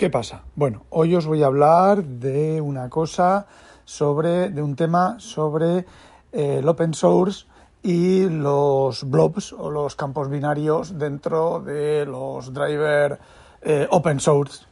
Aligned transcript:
¿Qué 0.00 0.08
pasa? 0.08 0.44
Bueno, 0.56 0.86
hoy 0.88 1.14
os 1.14 1.26
voy 1.26 1.42
a 1.42 1.46
hablar 1.48 2.02
de 2.02 2.62
una 2.62 2.88
cosa 2.88 3.46
sobre, 3.84 4.48
de 4.48 4.62
un 4.62 4.74
tema 4.74 5.16
sobre 5.18 5.84
eh, 6.32 6.56
el 6.60 6.66
open 6.66 6.94
source 6.94 7.44
y 7.82 8.26
los 8.30 9.04
blobs 9.04 9.52
o 9.52 9.68
los 9.68 9.96
campos 9.96 10.30
binarios 10.30 10.98
dentro 10.98 11.60
de 11.60 12.06
los 12.06 12.54
drivers 12.54 13.18
eh, 13.60 13.86
open 13.90 14.20
source. 14.20 14.64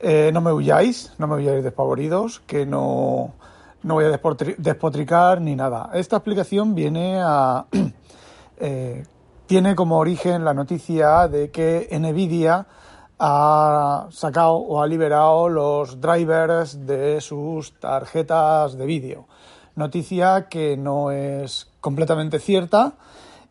Eh, 0.00 0.30
no 0.34 0.42
me 0.42 0.52
huyáis, 0.52 1.14
no 1.16 1.28
me 1.28 1.36
huyáis 1.36 1.64
despavoridos, 1.64 2.40
que 2.40 2.66
no, 2.66 3.32
no 3.84 3.94
voy 3.94 4.04
a 4.04 4.20
despotricar 4.58 5.40
ni 5.40 5.56
nada. 5.56 5.92
Esta 5.94 6.16
explicación 6.16 6.74
viene 6.74 7.22
a... 7.22 7.64
tiene 9.46 9.74
como 9.74 9.96
origen 9.98 10.44
la 10.44 10.52
noticia 10.52 11.26
de 11.26 11.50
que 11.50 11.88
NVIDIA 11.90 12.66
ha 13.18 14.06
sacado 14.10 14.54
o 14.54 14.82
ha 14.82 14.86
liberado 14.86 15.48
los 15.48 16.00
drivers 16.00 16.86
de 16.86 17.20
sus 17.20 17.78
tarjetas 17.78 18.76
de 18.76 18.86
vídeo. 18.86 19.26
Noticia 19.76 20.48
que 20.48 20.76
no 20.76 21.10
es 21.10 21.68
completamente 21.80 22.38
cierta 22.38 22.94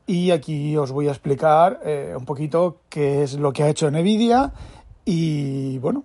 y 0.06 0.32
aquí 0.32 0.76
os 0.78 0.92
voy 0.92 1.08
a 1.08 1.12
explicar 1.12 1.80
eh, 1.84 2.14
un 2.18 2.26
poquito 2.26 2.82
qué 2.90 3.24
es 3.24 3.36
lo 3.36 3.54
que 3.54 3.64
ha 3.64 3.70
hecho 3.70 3.90
Nvidia 3.90 4.54
y 5.06 5.78
bueno, 5.80 6.04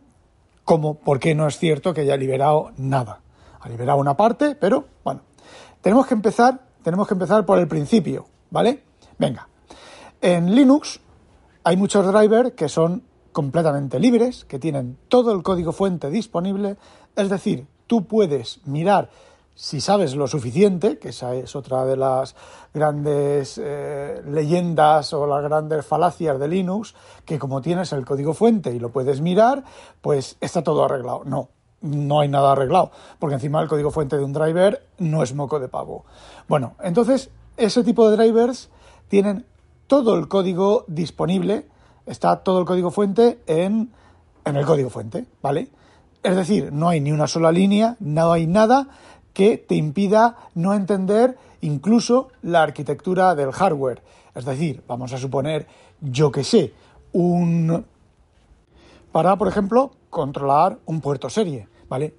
cómo, 0.65 0.95
por 0.95 1.19
qué 1.19 1.35
no 1.35 1.47
es 1.47 1.59
cierto 1.59 1.95
que 1.95 2.03
haya 2.03 2.17
liberado 2.17 2.73
nada. 2.77 3.21
Ha 3.61 3.69
liberado 3.69 3.99
una 3.99 4.17
parte, 4.17 4.55
pero 4.55 4.85
bueno, 5.03 5.23
tenemos 5.81 6.07
que 6.07 6.15
empezar, 6.15 6.61
tenemos 6.83 7.09
que 7.09 7.15
empezar 7.15 7.45
por 7.45 7.59
el 7.59 7.67
principio, 7.67 8.27
¿vale? 8.51 8.85
Venga. 9.19 9.49
En 10.21 10.55
Linux 10.55 11.01
hay 11.65 11.77
muchos 11.77 12.07
drivers 12.13 12.53
que 12.53 12.69
son 12.69 13.03
completamente 13.33 13.99
libres, 13.99 14.45
que 14.45 14.59
tienen 14.59 14.99
todo 15.09 15.33
el 15.33 15.43
código 15.43 15.73
fuente 15.73 16.11
disponible, 16.11 16.77
es 17.17 17.29
decir, 17.29 17.67
tú 17.87 18.07
puedes 18.07 18.61
mirar 18.67 19.11
si 19.59 19.81
sabes 19.81 20.15
lo 20.15 20.29
suficiente, 20.29 21.01
que 21.01 21.09
esa 21.09 21.35
es 21.35 21.57
otra 21.57 21.85
de 21.85 21.97
las 21.97 22.37
grandes 22.73 23.61
eh, 23.61 24.23
leyendas 24.25 25.13
o 25.13 25.27
las 25.27 25.43
grandes 25.43 25.85
falacias 25.85 26.39
de 26.39 26.47
Linux, 26.47 26.95
que 27.25 27.41
como 27.41 27.61
tienes 27.61 27.93
el 27.93 28.07
código 28.07 28.35
fuente 28.35 28.71
y 28.73 28.79
lo 28.79 28.91
puedes 28.91 29.21
mirar, 29.21 29.65
pues 30.01 30.37
está 30.41 30.63
todo 30.63 30.85
arreglado. 30.85 31.23
No, 31.25 31.49
no 31.81 32.21
hay 32.21 32.29
nada 32.29 32.53
arreglado, 32.53 32.93
porque 33.19 33.35
encima 33.35 33.61
el 33.61 33.67
código 33.67 33.91
fuente 33.91 34.17
de 34.17 34.23
un 34.23 34.33
driver 34.33 34.87
no 34.99 35.25
es 35.25 35.35
moco 35.35 35.59
de 35.59 35.67
pavo. 35.67 36.05
Bueno, 36.47 36.77
entonces 36.81 37.31
ese 37.57 37.83
tipo 37.83 38.09
de 38.09 38.17
drivers 38.17 38.71
tienen 39.09 39.45
todo 39.89 40.15
el 40.15 40.29
código 40.29 40.85
disponible, 40.87 41.67
está 42.09 42.37
todo 42.37 42.61
el 42.61 42.65
código 42.65 42.91
fuente 42.91 43.41
en, 43.47 43.93
el 44.45 44.65
código 44.65 44.91
fuente, 44.91 45.27
¿vale? 45.43 45.69
Es 46.23 46.35
decir, 46.35 46.73
no 46.73 46.89
hay 46.89 47.01
ni 47.01 47.13
una 47.13 47.27
sola 47.27 47.53
línea, 47.53 47.97
no 48.01 48.33
hay 48.33 48.47
nada 48.47 48.89
que 49.33 49.59
te 49.59 49.75
impida 49.75 50.37
no 50.55 50.75
entender 50.75 51.37
incluso 51.61 52.29
la 52.43 52.63
arquitectura 52.63 53.35
del 53.35 53.53
hardware. 53.53 54.03
Es 54.35 54.45
decir, 54.45 54.83
vamos 54.89 55.13
a 55.13 55.19
suponer, 55.19 55.67
yo 56.01 56.33
que 56.33 56.45
sé, 56.45 56.73
un... 57.13 57.85
para, 59.13 59.37
por 59.37 59.49
ejemplo, 59.49 59.93
controlar 60.11 60.79
un 60.87 61.01
puerto 61.01 61.29
serie, 61.29 61.69
¿vale? 61.89 62.15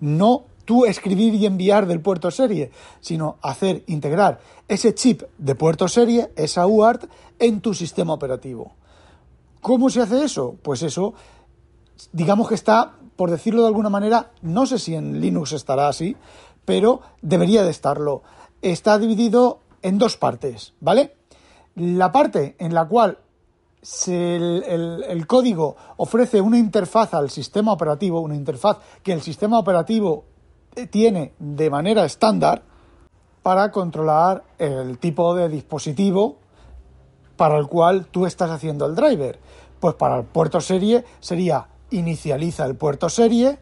No 0.00 0.44
tú 0.64 0.86
escribir 0.86 1.34
y 1.34 1.46
enviar 1.46 1.86
del 1.86 2.00
puerto 2.00 2.30
serie, 2.30 2.70
sino 3.00 3.36
hacer 3.42 3.82
integrar 3.88 4.40
ese 4.68 4.94
chip 4.94 5.22
de 5.38 5.54
puerto 5.54 5.88
serie, 5.88 6.30
esa 6.36 6.66
UART, 6.66 7.04
en 7.38 7.60
tu 7.60 7.74
sistema 7.74 8.12
operativo. 8.12 8.72
¿Cómo 9.62 9.90
se 9.90 10.02
hace 10.02 10.24
eso? 10.24 10.56
Pues 10.60 10.82
eso, 10.82 11.14
digamos 12.12 12.48
que 12.48 12.56
está, 12.56 12.96
por 13.14 13.30
decirlo 13.30 13.62
de 13.62 13.68
alguna 13.68 13.90
manera, 13.90 14.32
no 14.42 14.66
sé 14.66 14.80
si 14.80 14.96
en 14.96 15.20
Linux 15.20 15.52
estará 15.52 15.86
así, 15.86 16.16
pero 16.64 17.00
debería 17.22 17.62
de 17.62 17.70
estarlo. 17.70 18.22
Está 18.60 18.98
dividido 18.98 19.60
en 19.80 19.98
dos 19.98 20.16
partes, 20.16 20.74
¿vale? 20.80 21.14
La 21.76 22.10
parte 22.10 22.56
en 22.58 22.74
la 22.74 22.86
cual 22.88 23.18
el, 24.08 25.24
código 25.28 25.76
ofrece 25.96 26.40
una 26.40 26.58
interfaz 26.58 27.14
al 27.14 27.30
sistema 27.30 27.72
operativo, 27.72 28.20
una 28.20 28.34
interfaz 28.34 28.78
que 29.04 29.12
el 29.12 29.22
sistema 29.22 29.60
operativo 29.60 30.24
tiene 30.90 31.34
de 31.38 31.70
manera 31.70 32.04
estándar 32.04 32.62
para 33.44 33.70
controlar 33.70 34.42
el 34.58 34.98
tipo 34.98 35.36
de 35.36 35.48
dispositivo 35.48 36.41
para 37.42 37.58
el 37.58 37.66
cual 37.66 38.06
tú 38.06 38.24
estás 38.24 38.52
haciendo 38.52 38.86
el 38.86 38.94
driver. 38.94 39.36
Pues 39.80 39.96
para 39.96 40.16
el 40.16 40.24
puerto 40.24 40.60
serie 40.60 41.04
sería 41.18 41.66
inicializa 41.90 42.64
el 42.66 42.76
puerto 42.76 43.08
serie, 43.08 43.58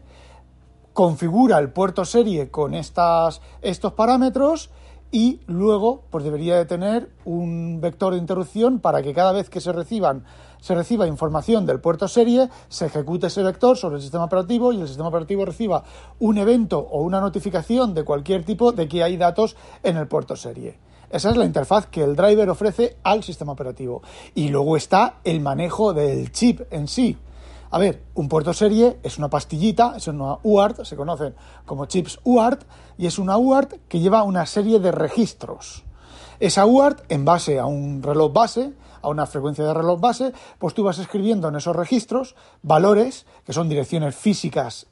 configura 0.93 1.57
el 1.57 1.71
puerto 1.71 2.05
serie 2.05 2.51
con 2.51 2.75
estas, 2.75 3.41
estos 3.63 3.93
parámetros 3.93 4.69
y 5.09 5.39
luego 5.47 6.03
pues 6.11 6.23
debería 6.23 6.57
de 6.57 6.65
tener 6.67 7.09
un 7.25 7.81
vector 7.81 8.13
de 8.13 8.19
interrupción 8.19 8.81
para 8.81 9.01
que 9.01 9.15
cada 9.15 9.31
vez 9.31 9.49
que 9.49 9.59
se 9.59 9.71
reciban 9.71 10.25
se 10.59 10.75
reciba 10.75 11.07
información 11.07 11.65
del 11.65 11.79
puerto 11.79 12.07
serie, 12.07 12.51
se 12.69 12.85
ejecute 12.85 13.27
ese 13.27 13.41
vector 13.41 13.75
sobre 13.77 13.95
el 13.95 14.03
sistema 14.03 14.25
operativo 14.25 14.73
y 14.73 14.81
el 14.81 14.87
sistema 14.87 15.09
operativo 15.09 15.43
reciba 15.43 15.85
un 16.19 16.37
evento 16.37 16.77
o 16.77 17.01
una 17.01 17.19
notificación 17.19 17.95
de 17.95 18.03
cualquier 18.03 18.45
tipo 18.45 18.73
de 18.73 18.87
que 18.87 19.01
hay 19.01 19.17
datos 19.17 19.55
en 19.81 19.97
el 19.97 20.07
puerto 20.07 20.35
serie. 20.35 20.77
Esa 21.11 21.29
es 21.29 21.37
la 21.37 21.45
interfaz 21.45 21.87
que 21.87 22.03
el 22.03 22.15
driver 22.15 22.49
ofrece 22.49 22.97
al 23.03 23.23
sistema 23.23 23.51
operativo. 23.51 24.01
Y 24.33 24.47
luego 24.47 24.77
está 24.77 25.15
el 25.23 25.41
manejo 25.41 25.93
del 25.93 26.31
chip 26.31 26.61
en 26.71 26.87
sí. 26.87 27.17
A 27.69 27.79
ver, 27.79 28.03
un 28.15 28.27
puerto 28.27 28.53
serie 28.53 28.97
es 29.03 29.17
una 29.17 29.29
pastillita, 29.29 29.93
es 29.97 30.07
una 30.07 30.37
UART, 30.43 30.83
se 30.83 30.95
conocen 30.95 31.35
como 31.65 31.85
chips 31.85 32.19
UART, 32.23 32.63
y 32.97 33.07
es 33.07 33.17
una 33.17 33.37
UART 33.37 33.73
que 33.87 33.99
lleva 33.99 34.23
una 34.23 34.45
serie 34.45 34.79
de 34.79 34.91
registros. 34.91 35.83
Esa 36.39 36.65
UART, 36.65 37.03
en 37.09 37.23
base 37.23 37.59
a 37.59 37.65
un 37.65 38.03
reloj 38.03 38.33
base, 38.33 38.73
a 39.01 39.09
una 39.09 39.25
frecuencia 39.25 39.65
de 39.65 39.73
reloj 39.73 39.99
base, 39.99 40.33
pues 40.59 40.73
tú 40.73 40.83
vas 40.83 40.99
escribiendo 40.99 41.47
en 41.47 41.55
esos 41.55 41.75
registros 41.75 42.35
valores, 42.61 43.25
que 43.45 43.53
son 43.53 43.69
direcciones 43.69 44.15
físicas 44.15 44.87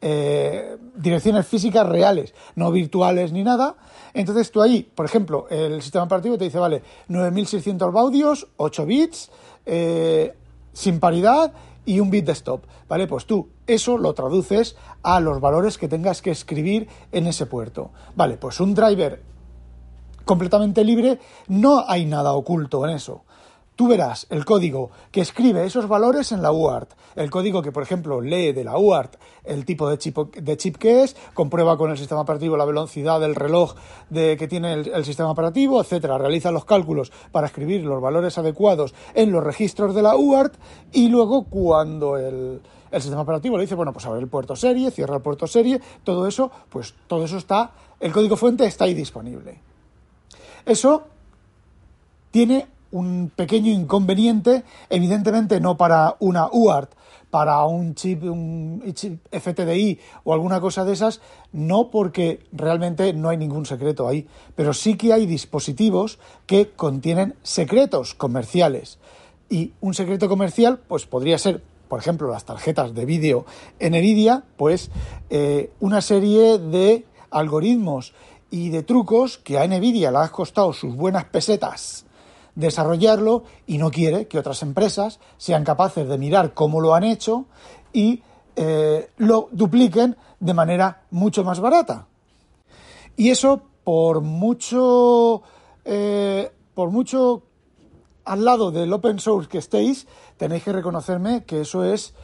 eh, 0.00 0.76
direcciones 0.96 1.46
físicas 1.46 1.86
reales, 1.86 2.34
no 2.54 2.70
virtuales 2.70 3.32
ni 3.32 3.44
nada. 3.44 3.76
Entonces 4.14 4.50
tú 4.50 4.62
ahí, 4.62 4.82
por 4.82 5.06
ejemplo, 5.06 5.46
el 5.50 5.82
sistema 5.82 6.04
operativo 6.04 6.38
te 6.38 6.44
dice, 6.44 6.58
vale, 6.58 6.82
9600 7.08 7.92
baudios, 7.92 8.48
8 8.56 8.86
bits, 8.86 9.30
eh, 9.66 10.34
sin 10.72 11.00
paridad 11.00 11.52
y 11.84 12.00
un 12.00 12.10
bit 12.10 12.26
de 12.26 12.32
stop. 12.32 12.64
¿Vale? 12.88 13.06
Pues 13.06 13.26
tú 13.26 13.48
eso 13.66 13.98
lo 13.98 14.14
traduces 14.14 14.76
a 15.02 15.20
los 15.20 15.40
valores 15.40 15.78
que 15.78 15.86
tengas 15.86 16.22
que 16.22 16.30
escribir 16.30 16.88
en 17.12 17.26
ese 17.26 17.46
puerto. 17.46 17.90
Vale, 18.16 18.36
pues 18.36 18.58
un 18.60 18.74
driver 18.74 19.22
completamente 20.24 20.84
libre, 20.84 21.18
no 21.48 21.84
hay 21.86 22.06
nada 22.06 22.32
oculto 22.32 22.86
en 22.86 22.94
eso 22.94 23.24
tú 23.80 23.88
verás 23.88 24.26
el 24.28 24.44
código 24.44 24.90
que 25.10 25.22
escribe 25.22 25.64
esos 25.64 25.88
valores 25.88 26.32
en 26.32 26.42
la 26.42 26.52
UART. 26.52 26.90
El 27.16 27.30
código 27.30 27.62
que, 27.62 27.72
por 27.72 27.82
ejemplo, 27.82 28.20
lee 28.20 28.52
de 28.52 28.62
la 28.62 28.76
UART 28.76 29.16
el 29.42 29.64
tipo 29.64 29.88
de 29.88 29.96
chip, 29.96 30.18
de 30.18 30.58
chip 30.58 30.76
que 30.76 31.02
es, 31.02 31.16
comprueba 31.32 31.78
con 31.78 31.90
el 31.90 31.96
sistema 31.96 32.20
operativo 32.20 32.58
la 32.58 32.66
velocidad 32.66 33.18
del 33.20 33.34
reloj 33.34 33.74
de, 34.10 34.36
que 34.36 34.48
tiene 34.48 34.74
el, 34.74 35.04
sistema 35.06 35.30
operativo, 35.30 35.80
etcétera. 35.80 36.18
Realiza 36.18 36.50
los 36.50 36.66
cálculos 36.66 37.10
para 37.32 37.46
escribir 37.46 37.82
los 37.82 38.02
valores 38.02 38.36
adecuados 38.36 38.92
en 39.14 39.32
los 39.32 39.42
registros 39.42 39.94
de 39.94 40.02
la 40.02 40.14
UART 40.14 40.56
y 40.92 41.08
luego 41.08 41.44
cuando 41.44 42.18
el, 42.18 42.60
el 42.90 43.00
sistema 43.00 43.22
operativo 43.22 43.56
le 43.56 43.62
dice, 43.62 43.76
bueno, 43.76 43.94
pues 43.94 44.04
abre 44.04 44.20
el 44.20 44.28
puerto 44.28 44.56
serie, 44.56 44.90
cierra 44.90 45.16
el 45.16 45.22
puerto 45.22 45.46
serie, 45.46 45.80
todo 46.04 46.26
eso, 46.26 46.50
pues 46.68 46.94
todo 47.06 47.24
eso 47.24 47.38
está, 47.38 47.70
el 47.98 48.12
código 48.12 48.36
fuente 48.36 48.66
está 48.66 48.84
ahí 48.84 48.92
disponible. 48.92 49.58
Eso 50.66 51.04
tiene 52.30 52.66
un 52.92 53.30
pequeño 53.34 53.72
inconveniente, 53.72 54.64
evidentemente 54.88 55.60
no 55.60 55.76
para 55.76 56.16
una 56.18 56.48
UART, 56.50 56.92
para 57.30 57.64
un 57.64 57.94
chip, 57.94 58.24
un 58.24 58.82
chip 58.94 59.20
FTDI 59.30 59.98
o 60.24 60.34
alguna 60.34 60.60
cosa 60.60 60.84
de 60.84 60.92
esas, 60.92 61.20
no 61.52 61.90
porque 61.90 62.40
realmente 62.52 63.12
no 63.12 63.28
hay 63.28 63.36
ningún 63.36 63.66
secreto 63.66 64.08
ahí, 64.08 64.26
pero 64.56 64.74
sí 64.74 64.96
que 64.96 65.12
hay 65.12 65.26
dispositivos 65.26 66.18
que 66.46 66.70
contienen 66.70 67.36
secretos 67.42 68.14
comerciales. 68.14 68.98
Y 69.48 69.72
un 69.80 69.94
secreto 69.94 70.28
comercial, 70.28 70.80
pues 70.86 71.06
podría 71.06 71.38
ser 71.38 71.62
por 71.88 71.98
ejemplo, 71.98 72.30
las 72.30 72.44
tarjetas 72.44 72.94
de 72.94 73.04
vídeo 73.04 73.44
NVIDIA, 73.80 74.44
pues 74.56 74.92
eh, 75.28 75.72
una 75.80 76.00
serie 76.00 76.58
de 76.58 77.04
algoritmos 77.32 78.14
y 78.48 78.68
de 78.68 78.84
trucos 78.84 79.38
que 79.38 79.58
a 79.58 79.66
NVIDIA 79.66 80.12
le 80.12 80.18
ha 80.18 80.28
costado 80.28 80.72
sus 80.72 80.94
buenas 80.94 81.24
pesetas 81.24 82.06
desarrollarlo 82.54 83.44
y 83.66 83.78
no 83.78 83.90
quiere 83.90 84.26
que 84.26 84.38
otras 84.38 84.62
empresas 84.62 85.20
sean 85.38 85.64
capaces 85.64 86.08
de 86.08 86.18
mirar 86.18 86.54
cómo 86.54 86.80
lo 86.80 86.94
han 86.94 87.04
hecho 87.04 87.46
y 87.92 88.22
eh, 88.56 89.10
lo 89.18 89.48
dupliquen 89.52 90.16
de 90.38 90.54
manera 90.54 91.02
mucho 91.10 91.44
más 91.44 91.60
barata. 91.60 92.06
Y 93.16 93.30
eso, 93.30 93.62
por 93.84 94.20
mucho, 94.20 95.42
eh, 95.84 96.50
por 96.74 96.90
mucho 96.90 97.42
al 98.24 98.44
lado 98.44 98.70
del 98.70 98.92
open 98.92 99.18
source 99.18 99.48
que 99.48 99.58
estéis, 99.58 100.06
tenéis 100.36 100.62
que 100.62 100.72
reconocerme 100.72 101.44
que 101.44 101.62
eso 101.62 101.84
es 101.84 102.14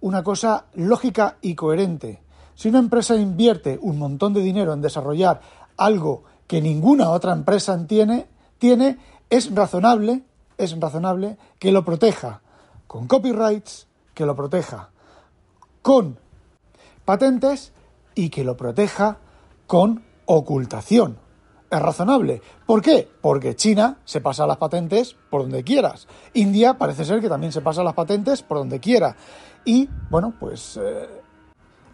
una 0.00 0.22
cosa 0.22 0.66
lógica 0.74 1.38
y 1.40 1.54
coherente. 1.54 2.22
Si 2.54 2.68
una 2.68 2.78
empresa 2.78 3.16
invierte 3.16 3.78
un 3.80 3.98
montón 3.98 4.32
de 4.32 4.40
dinero 4.40 4.72
en 4.72 4.80
desarrollar 4.80 5.40
algo 5.76 6.24
que 6.46 6.62
ninguna 6.62 7.10
otra 7.10 7.32
empresa 7.32 7.78
tiene, 7.86 8.28
tiene 8.58 8.98
es 9.30 9.54
razonable, 9.54 10.22
es 10.58 10.78
razonable 10.78 11.36
que 11.58 11.72
lo 11.72 11.84
proteja 11.84 12.42
con 12.86 13.06
copyrights, 13.06 13.86
que 14.14 14.26
lo 14.26 14.36
proteja 14.36 14.90
con 15.82 16.18
patentes 17.04 17.72
y 18.14 18.30
que 18.30 18.44
lo 18.44 18.56
proteja 18.56 19.18
con 19.66 20.04
ocultación. 20.26 21.18
Es 21.70 21.82
razonable. 21.82 22.42
¿Por 22.64 22.80
qué? 22.80 23.08
Porque 23.20 23.56
China 23.56 23.98
se 24.04 24.20
pasa 24.20 24.46
las 24.46 24.56
patentes 24.56 25.16
por 25.30 25.42
donde 25.42 25.64
quieras. 25.64 26.06
India 26.34 26.74
parece 26.78 27.04
ser 27.04 27.20
que 27.20 27.28
también 27.28 27.52
se 27.52 27.60
pasa 27.60 27.82
las 27.82 27.94
patentes 27.94 28.42
por 28.42 28.58
donde 28.58 28.78
quiera. 28.78 29.16
Y, 29.64 29.88
bueno, 30.10 30.34
pues 30.38 30.78
eh, 30.80 31.08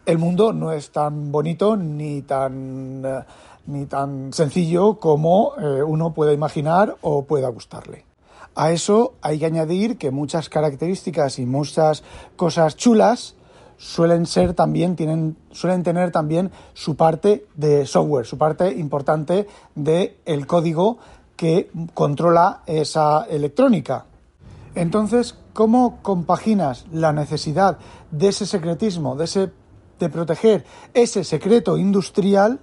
el 0.05 0.19
mundo 0.19 0.53
no 0.53 0.73
es 0.73 0.91
tan 0.91 1.33
bonito 1.33 1.77
ni 1.77 2.23
tan... 2.23 3.03
Eh, 3.05 3.25
ni 3.67 3.87
tan 3.87 4.33
sencillo 4.33 4.99
como 4.99 5.53
eh, 5.59 5.83
uno 5.83 6.13
pueda 6.15 6.33
imaginar 6.33 6.97
o 7.01 7.25
pueda 7.25 7.49
gustarle. 7.49 8.05
A 8.55 8.71
eso 8.71 9.15
hay 9.23 9.39
que 9.39 9.47
añadir 9.47 9.97
que 9.97 10.11
muchas 10.11 10.49
características 10.49 11.39
y 11.39 11.47
muchas 11.47 12.03
cosas 12.37 12.77
chulas 12.77 13.35
suelen 13.79 14.27
ser 14.27 14.55
también 14.55 14.95
tienen 14.95 15.37
suelen 15.51 15.83
tener 15.83 16.13
también 16.13 16.51
su 16.75 16.95
parte 16.95 17.47
de 17.55 17.87
software, 17.87 18.27
su 18.27 18.39
parte 18.39 18.71
importante 18.73 19.49
del 19.75 20.17
el 20.25 20.47
código 20.47 20.99
que 21.37 21.71
controla 21.95 22.63
esa 22.67 23.25
electrónica. 23.25 24.05
Entonces, 24.75 25.35
¿cómo 25.53 25.99
compaginas 26.03 26.87
la 26.93 27.13
necesidad 27.13 27.79
de 28.11 28.29
ese 28.29 28.47
secretismo, 28.47 29.17
de 29.17 29.25
ese 29.25 29.51
de 30.03 30.09
proteger 30.09 30.65
ese 30.95 31.23
secreto 31.23 31.79
industrial 31.79 32.59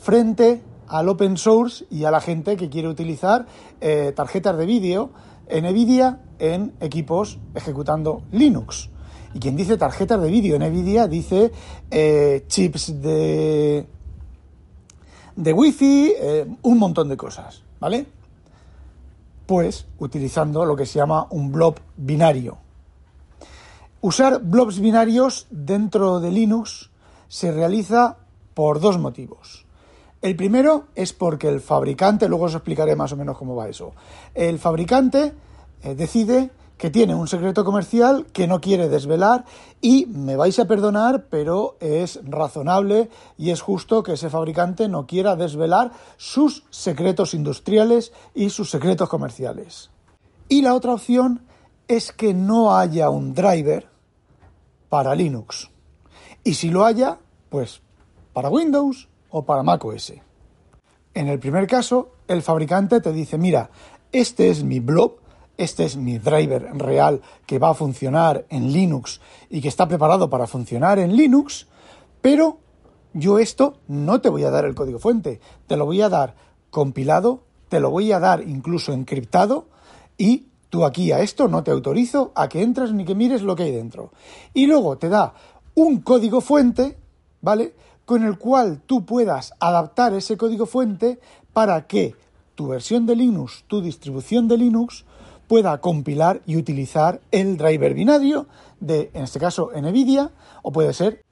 frente 0.00 0.62
al 0.88 1.08
open 1.08 1.36
source 1.36 1.84
y 1.90 2.04
a 2.04 2.10
la 2.10 2.20
gente 2.20 2.56
que 2.56 2.68
quiere 2.68 2.88
utilizar 2.88 3.46
eh, 3.80 4.12
tarjetas 4.14 4.56
de 4.56 4.66
vídeo 4.66 5.10
NVIDIA 5.50 6.20
en 6.38 6.74
equipos 6.80 7.38
ejecutando 7.54 8.22
Linux. 8.32 8.90
Y 9.34 9.40
quien 9.40 9.56
dice 9.56 9.76
tarjetas 9.76 10.20
de 10.20 10.30
vídeo 10.30 10.58
NVIDIA 10.58 11.06
dice 11.06 11.52
eh, 11.90 12.44
chips 12.48 13.00
de, 13.02 13.86
de 15.36 15.52
Wi-Fi, 15.52 16.12
eh, 16.18 16.46
un 16.62 16.78
montón 16.78 17.08
de 17.08 17.16
cosas, 17.16 17.62
¿vale? 17.80 18.06
Pues 19.46 19.86
utilizando 19.98 20.64
lo 20.64 20.76
que 20.76 20.86
se 20.86 20.98
llama 20.98 21.26
un 21.30 21.52
blob 21.52 21.76
binario. 21.96 22.58
Usar 24.00 24.40
blobs 24.40 24.78
binarios 24.78 25.46
dentro 25.50 26.20
de 26.20 26.30
Linux 26.30 26.90
se 27.28 27.50
realiza 27.52 28.18
por 28.54 28.80
dos 28.80 28.98
motivos. 28.98 29.67
El 30.20 30.34
primero 30.34 30.86
es 30.96 31.12
porque 31.12 31.48
el 31.48 31.60
fabricante, 31.60 32.28
luego 32.28 32.46
os 32.46 32.54
explicaré 32.54 32.96
más 32.96 33.12
o 33.12 33.16
menos 33.16 33.38
cómo 33.38 33.54
va 33.54 33.68
eso, 33.68 33.92
el 34.34 34.58
fabricante 34.58 35.32
eh, 35.82 35.94
decide 35.94 36.50
que 36.76 36.90
tiene 36.90 37.14
un 37.14 37.26
secreto 37.26 37.64
comercial 37.64 38.26
que 38.32 38.46
no 38.46 38.60
quiere 38.60 38.88
desvelar 38.88 39.44
y 39.80 40.06
me 40.06 40.36
vais 40.36 40.58
a 40.58 40.66
perdonar, 40.66 41.26
pero 41.28 41.76
es 41.80 42.20
razonable 42.24 43.10
y 43.36 43.50
es 43.50 43.60
justo 43.60 44.02
que 44.02 44.12
ese 44.12 44.30
fabricante 44.30 44.88
no 44.88 45.06
quiera 45.06 45.36
desvelar 45.36 45.92
sus 46.16 46.64
secretos 46.70 47.34
industriales 47.34 48.12
y 48.34 48.50
sus 48.50 48.70
secretos 48.70 49.08
comerciales. 49.08 49.90
Y 50.48 50.62
la 50.62 50.74
otra 50.74 50.94
opción 50.94 51.42
es 51.88 52.12
que 52.12 52.32
no 52.32 52.76
haya 52.76 53.10
un 53.10 53.34
driver 53.34 53.88
para 54.88 55.14
Linux. 55.14 55.70
Y 56.44 56.54
si 56.54 56.70
lo 56.70 56.84
haya, 56.84 57.18
pues 57.50 57.82
para 58.32 58.50
Windows 58.50 59.07
o 59.30 59.44
para 59.44 59.62
macOS. 59.62 60.14
En 61.14 61.28
el 61.28 61.38
primer 61.38 61.66
caso, 61.66 62.12
el 62.28 62.42
fabricante 62.42 63.00
te 63.00 63.12
dice, 63.12 63.38
mira, 63.38 63.70
este 64.12 64.50
es 64.50 64.62
mi 64.62 64.80
blob, 64.80 65.16
este 65.56 65.84
es 65.84 65.96
mi 65.96 66.18
driver 66.18 66.70
real 66.74 67.20
que 67.46 67.58
va 67.58 67.70
a 67.70 67.74
funcionar 67.74 68.46
en 68.48 68.72
Linux 68.72 69.20
y 69.50 69.60
que 69.60 69.68
está 69.68 69.88
preparado 69.88 70.30
para 70.30 70.46
funcionar 70.46 70.98
en 70.98 71.16
Linux, 71.16 71.66
pero 72.20 72.58
yo 73.12 73.38
esto 73.38 73.78
no 73.88 74.20
te 74.20 74.28
voy 74.28 74.44
a 74.44 74.50
dar 74.50 74.64
el 74.64 74.74
código 74.74 74.98
fuente, 74.98 75.40
te 75.66 75.76
lo 75.76 75.86
voy 75.86 76.00
a 76.02 76.08
dar 76.08 76.36
compilado, 76.70 77.42
te 77.68 77.80
lo 77.80 77.90
voy 77.90 78.12
a 78.12 78.20
dar 78.20 78.42
incluso 78.42 78.92
encriptado 78.92 79.66
y 80.16 80.46
tú 80.70 80.84
aquí 80.84 81.12
a 81.12 81.20
esto 81.20 81.48
no 81.48 81.64
te 81.64 81.70
autorizo 81.70 82.32
a 82.34 82.48
que 82.48 82.62
entres 82.62 82.92
ni 82.92 83.04
que 83.04 83.14
mires 83.14 83.42
lo 83.42 83.56
que 83.56 83.64
hay 83.64 83.72
dentro. 83.72 84.12
Y 84.54 84.66
luego 84.66 84.98
te 84.98 85.08
da 85.08 85.34
un 85.74 86.00
código 86.00 86.40
fuente, 86.40 86.98
¿vale? 87.40 87.74
Con 88.08 88.24
el 88.24 88.38
cual 88.38 88.80
tú 88.86 89.04
puedas 89.04 89.52
adaptar 89.60 90.14
ese 90.14 90.38
código 90.38 90.64
fuente 90.64 91.20
para 91.52 91.86
que 91.86 92.14
tu 92.54 92.68
versión 92.68 93.04
de 93.04 93.14
Linux, 93.14 93.64
tu 93.68 93.82
distribución 93.82 94.48
de 94.48 94.56
Linux, 94.56 95.04
pueda 95.46 95.78
compilar 95.82 96.40
y 96.46 96.56
utilizar 96.56 97.20
el 97.32 97.58
driver 97.58 97.92
binario 97.92 98.46
de, 98.80 99.10
en 99.12 99.24
este 99.24 99.38
caso, 99.38 99.72
NVIDIA, 99.76 100.30
o 100.62 100.72
puede 100.72 100.94
ser 100.94 101.22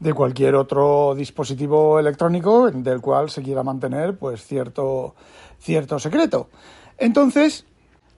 de 0.00 0.14
cualquier 0.14 0.56
otro 0.56 1.14
dispositivo 1.14 2.00
electrónico 2.00 2.72
del 2.72 3.00
cual 3.00 3.30
se 3.30 3.42
quiera 3.42 3.62
mantener 3.62 4.18
pues 4.18 4.44
cierto, 4.44 5.14
cierto 5.60 6.00
secreto. 6.00 6.48
Entonces, 6.98 7.66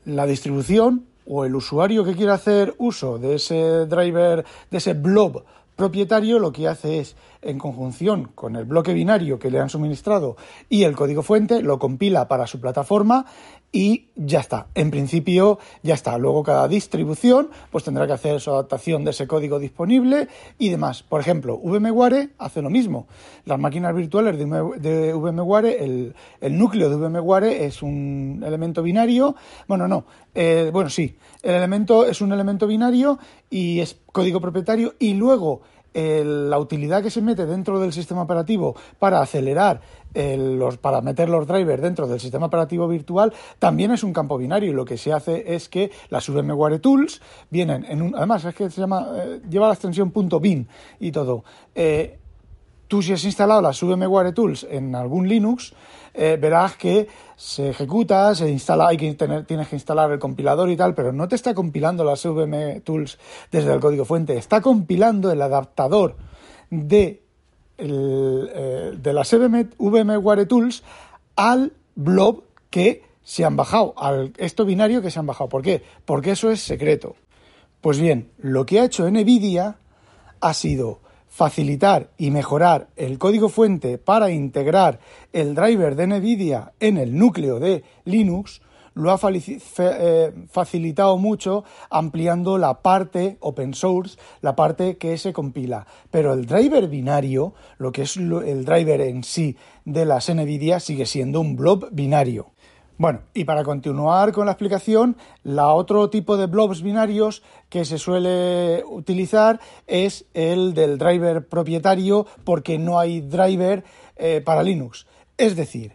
la 0.07 0.25
distribución 0.25 1.05
o 1.27 1.45
el 1.45 1.55
usuario 1.55 2.05
que 2.05 2.17
quiera 2.17 2.33
hacer 2.33 2.75
uso 2.79 3.19
de 3.19 3.35
ese 3.35 3.85
driver, 3.85 4.47
de 4.71 4.79
ese 4.79 4.95
blob 4.95 5.45
propietario 5.79 6.41
lo 6.41 6.53
que 6.53 6.67
hace 6.67 6.99
es, 6.99 7.17
en 7.41 7.59
conjunción 7.59 8.33
con 8.35 8.57
el 8.57 8.65
bloque 8.65 8.93
binario 8.93 9.39
que 9.39 9.49
le 9.49 9.61
han 9.61 9.71
suministrado 9.71 10.37
y 10.69 10.83
el 10.83 10.97
código 10.97 11.23
fuente, 11.23 11.63
lo 11.63 11.79
compila 11.79 12.27
para 12.27 12.49
su 12.49 12.61
plataforma 12.61 13.27
y 13.71 14.07
ya 14.17 14.41
está. 14.41 14.67
En 14.75 14.91
principio 14.91 15.59
ya 15.83 15.95
está. 15.95 16.17
Luego 16.19 16.43
cada 16.43 16.67
distribución 16.69 17.51
pues 17.71 17.85
tendrá 17.85 18.07
que 18.07 18.15
hacer 18.15 18.41
su 18.41 18.51
adaptación 18.51 19.05
de 19.05 19.11
ese 19.11 19.27
código 19.27 19.59
disponible 19.59 20.29
y 20.59 20.71
demás. 20.71 21.03
Por 21.03 21.21
ejemplo, 21.21 21.59
VMware 21.59 22.31
hace 22.39 22.63
lo 22.63 22.71
mismo. 22.71 23.07
Las 23.45 23.59
máquinas 23.59 23.95
virtuales 23.95 24.39
de 24.39 25.13
VMware, 25.13 26.15
el, 26.41 26.59
núcleo 26.59 26.91
de 26.91 26.97
VMware 26.97 27.45
es 27.45 27.83
un 27.83 28.43
elemento 28.45 28.83
binario. 28.83 29.37
Bueno, 29.69 29.87
no. 29.87 30.07
Eh, 30.35 30.71
bueno, 30.73 30.91
sí. 30.91 31.17
El 31.43 31.55
elemento 31.55 32.05
es 32.05 32.21
un 32.21 32.33
elemento 32.33 32.67
binario 32.67 33.19
y 33.51 33.81
es 33.81 33.99
código 34.13 34.41
propietario 34.41 34.95
y 34.99 35.15
luego 35.15 35.63
la 35.95 36.59
utilidad 36.59 37.03
que 37.03 37.11
se 37.11 37.23
mete 37.23 37.47
dentro 37.47 37.81
del 37.81 37.93
sistema 37.93 38.23
operativo 38.23 38.77
para 38.99 39.21
acelerar 39.21 39.81
los, 40.15 40.79
para 40.79 41.01
meter 41.01 41.29
los 41.29 41.47
drivers 41.47 41.83
dentro 41.83 42.07
del 42.07 42.21
sistema 42.21 42.47
operativo 42.47 42.87
virtual 42.89 43.33
también 43.59 43.91
es 43.91 44.03
un 44.05 44.13
campo 44.13 44.39
binario. 44.39 44.71
Y 44.71 44.75
lo 44.75 44.85
que 44.85 44.97
se 44.97 45.13
hace 45.13 45.55
es 45.55 45.69
que 45.69 45.91
las 46.09 46.29
VMware 46.29 46.79
Tools 46.79 47.21
vienen 47.51 47.85
en 47.89 48.03
un 48.03 48.15
además 48.15 48.45
es 48.45 48.55
que 48.55 48.71
se 48.71 48.81
llama 48.81 49.09
eh, 49.17 49.41
lleva 49.49 49.69
la 49.69 49.75
extensión 49.75 50.13
.bin 50.41 50.69
y 51.01 51.11
todo. 51.11 51.45
Eh, 51.75 52.18
tú 52.89 53.03
si 53.03 53.13
has 53.13 53.25
instalado 53.25 53.63
las 53.63 53.81
VMware 53.81 54.33
Tools 54.33 54.67
en 54.69 54.95
algún 54.95 55.29
Linux 55.29 55.75
eh, 56.15 56.37
verás 56.41 56.77
que 56.77 57.07
se 57.37 57.71
ejecuta, 57.71 58.35
se 58.35 58.51
instala, 58.51 58.89
hay 58.89 58.97
que 58.97 59.15
tener, 59.15 59.45
tienes 59.45 59.69
que 59.69 59.77
instalar 59.77 60.11
el 60.11 60.19
compilador 60.19 60.69
y 60.71 60.77
tal, 60.77 60.95
pero 60.95 61.13
no 61.13 61.29
te 61.29 61.37
está 61.37 61.55
compilando 61.55 62.03
las 62.03 62.25
VM 62.25 62.81
Tools 62.81 63.19
desde 63.53 63.73
el 63.73 63.79
código 63.79 64.05
fuente, 64.05 64.37
está 64.37 64.61
compilando 64.61 65.31
el 65.31 65.41
adaptador 65.41 66.17
de, 66.71 67.23
eh, 67.77 68.93
de 68.99 69.13
las 69.13 69.33
VMware 69.33 70.47
Tools 70.47 70.83
al 71.37 71.73
blob 71.95 72.43
que 72.71 73.05
se 73.23 73.45
han 73.45 73.57
bajado, 73.57 73.95
al 73.97 74.33
esto 74.39 74.65
binario 74.65 75.03
que 75.03 75.11
se 75.11 75.19
han 75.19 75.27
bajado. 75.27 75.49
¿Por 75.51 75.63
qué? 75.63 75.83
Porque 76.05 76.33
eso 76.33 76.51
es 76.51 76.63
secreto. 76.63 77.15
Pues 77.81 78.01
bien, 78.01 78.31
lo 78.39 78.67
que 78.67 78.81
ha 78.81 78.85
hecho 78.85 79.09
NVIDIA 79.09 79.77
ha 80.41 80.55
sido 80.55 81.01
facilitar 81.39 82.11
y 82.19 82.33
mejorar 82.33 82.89
el 82.97 83.17
código 83.17 83.49
fuente 83.49 83.97
para 83.97 84.33
integrar 84.33 84.99
el 85.33 85.55
driver 85.55 85.95
de 85.95 86.09
NVIDIA 86.09 86.73
en 86.81 86.97
el 86.97 87.17
núcleo 87.17 87.61
de 87.61 87.85
Linux, 88.05 88.61
lo 88.95 89.13
ha 89.13 89.21
eh, 89.23 90.33
facilitado 90.51 91.17
mucho 91.17 91.63
ampliando 91.91 92.59
la 92.59 92.83
parte 92.83 93.37
open 93.39 93.73
source, 93.73 94.19
la 94.41 94.57
parte 94.57 94.97
que 94.97 95.17
se 95.17 95.33
compila. 95.33 95.87
Pero 96.11 96.33
el 96.33 96.45
driver 96.45 96.89
binario, 96.89 97.55
lo 97.79 97.93
que 97.93 98.03
es 98.03 98.17
el 98.17 98.65
driver 98.65 99.01
en 99.01 99.23
sí 99.23 99.57
de 99.85 100.07
las 100.07 100.29
NVIDIA, 100.29 100.81
sigue 100.81 101.07
siendo 101.07 101.41
un 101.41 101.55
blob 101.55 101.89
binario. 101.93 102.51
Bueno, 102.99 103.21
y 103.33 103.45
para 103.45 103.63
continuar 103.63 104.33
con 104.33 104.47
la 104.47 104.53
explicación, 104.53 105.17
la 105.45 105.73
otro 105.73 106.11
tipo 106.11 106.37
de 106.37 106.47
blobs 106.47 106.83
binarios 106.83 107.45
que 107.69 107.85
se 107.85 107.97
suele 107.97 108.83
utilizar 108.85 109.61
es 109.87 110.25
el 110.35 110.75
del 110.75 110.99
driver 110.99 111.47
propietario 111.47 112.27
porque 112.43 112.77
no 112.77 112.99
hay 112.99 113.21
driver 113.21 113.85
eh, 114.17 114.43
para 114.45 114.65
Linux. 114.65 115.07
Es 115.37 115.55
decir, 115.55 115.93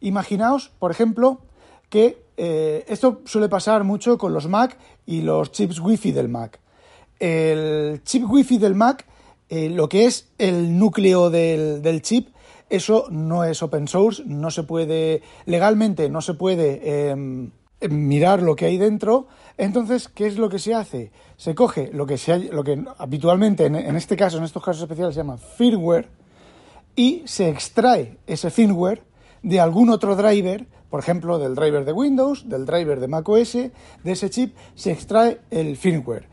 imaginaos, 0.00 0.72
por 0.78 0.90
ejemplo, 0.90 1.42
que 1.90 2.24
eh, 2.38 2.86
esto 2.88 3.20
suele 3.26 3.50
pasar 3.50 3.84
mucho 3.84 4.16
con 4.16 4.32
los 4.32 4.48
Mac 4.48 4.78
y 5.04 5.20
los 5.20 5.52
chips 5.52 5.78
Wi-Fi 5.78 6.12
del 6.12 6.30
Mac. 6.30 6.58
El 7.18 8.02
chip 8.02 8.24
Wi-Fi 8.26 8.56
del 8.56 8.74
Mac, 8.74 9.04
eh, 9.50 9.68
lo 9.68 9.90
que 9.90 10.06
es 10.06 10.30
el 10.38 10.78
núcleo 10.78 11.28
del 11.28 12.00
chip, 12.00 12.30
eso 12.68 13.06
no 13.10 13.44
es 13.44 13.62
open 13.62 13.88
source, 13.88 14.22
no 14.26 14.50
se 14.50 14.62
puede, 14.62 15.22
legalmente 15.44 16.08
no 16.08 16.20
se 16.20 16.34
puede 16.34 17.10
em, 17.10 17.50
mirar 17.88 18.42
lo 18.42 18.56
que 18.56 18.66
hay 18.66 18.78
dentro. 18.78 19.28
Entonces, 19.56 20.08
¿qué 20.08 20.26
es 20.26 20.36
lo 20.36 20.48
que 20.48 20.58
se 20.58 20.74
hace? 20.74 21.12
Se 21.36 21.54
coge 21.54 21.90
lo 21.92 22.06
que, 22.06 22.18
se, 22.18 22.38
lo 22.38 22.64
que 22.64 22.84
habitualmente, 22.98 23.66
en, 23.66 23.76
en 23.76 23.96
este 23.96 24.16
caso, 24.16 24.38
en 24.38 24.44
estos 24.44 24.64
casos 24.64 24.82
especiales, 24.82 25.14
se 25.14 25.20
llama 25.20 25.38
firmware, 25.38 26.08
y 26.96 27.22
se 27.26 27.50
extrae 27.50 28.16
ese 28.26 28.50
firmware 28.50 29.02
de 29.42 29.60
algún 29.60 29.90
otro 29.90 30.16
driver, 30.16 30.66
por 30.90 30.98
ejemplo, 30.98 31.38
del 31.38 31.54
driver 31.54 31.84
de 31.84 31.92
Windows, 31.92 32.48
del 32.48 32.64
driver 32.64 32.98
de 32.98 33.06
macOS, 33.06 33.52
de 33.52 33.70
ese 34.04 34.30
chip, 34.30 34.56
se 34.74 34.92
extrae 34.92 35.40
el 35.50 35.76
firmware. 35.76 36.26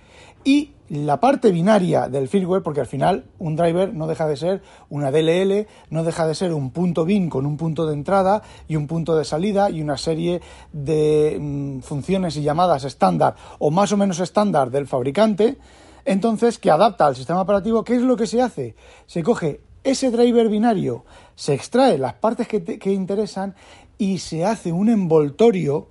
Y 0.46 0.72
la 0.94 1.20
parte 1.20 1.52
binaria 1.52 2.08
del 2.08 2.28
firmware, 2.28 2.62
porque 2.62 2.82
al 2.82 2.86
final 2.86 3.26
un 3.40 3.56
driver 3.56 3.96
no 3.96 4.06
deja 4.06 4.28
de 4.28 4.38
ser 4.38 4.62
una 4.92 5.10
DLL, 5.10 5.66
no 5.90 6.04
deja 6.04 6.28
de 6.28 6.36
ser 6.36 6.54
un 6.54 6.70
punto 6.70 7.04
bin 7.04 7.32
con 7.32 7.48
un 7.48 7.58
punto 7.58 7.88
de 7.88 7.94
entrada 7.94 8.44
y 8.68 8.76
un 8.76 8.86
punto 8.86 9.16
de 9.16 9.26
salida 9.26 9.72
y 9.72 9.82
una 9.82 9.98
serie 9.98 10.40
de 10.72 11.40
mm, 11.42 11.80
funciones 11.80 12.38
y 12.38 12.44
llamadas 12.44 12.84
estándar 12.84 13.36
o 13.58 13.72
más 13.72 13.92
o 13.92 13.98
menos 13.98 14.20
estándar 14.20 14.70
del 14.70 14.86
fabricante, 14.86 15.58
entonces 16.06 16.60
que 16.60 16.70
adapta 16.70 17.08
al 17.08 17.16
sistema 17.16 17.42
operativo, 17.42 17.84
¿qué 17.84 17.96
es 17.96 18.04
lo 18.04 18.16
que 18.16 18.28
se 18.28 18.44
hace? 18.44 18.76
Se 19.08 19.24
coge 19.24 19.62
ese 19.84 20.12
driver 20.12 20.48
binario, 20.48 21.06
se 21.34 21.56
extrae 21.56 21.98
las 21.98 22.14
partes 22.14 22.48
que, 22.48 22.64
que 22.64 22.92
interesan 22.92 23.56
y 23.98 24.20
se 24.20 24.46
hace 24.46 24.72
un 24.72 24.90
envoltorio 24.90 25.88